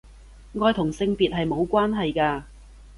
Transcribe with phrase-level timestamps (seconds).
[0.59, 2.41] 愛同性別係無關係㗎